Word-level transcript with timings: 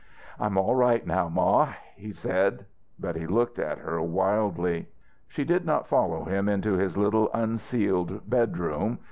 "I'm 0.39 0.57
all 0.57 0.73
right 0.75 1.05
now, 1.05 1.29
Ma," 1.29 1.73
he 1.95 2.11
said; 2.11 2.65
but 2.99 3.15
he 3.15 3.27
looked 3.27 3.59
at 3.59 3.77
her 3.77 4.01
wildly. 4.01 4.89
She 5.27 5.43
did 5.43 5.63
not 5.63 5.87
follow 5.87 6.23
him 6.25 6.49
into 6.49 6.73
his 6.73 6.97
little 6.97 7.29
unceiled 7.35 8.27
bedroom. 8.27 8.97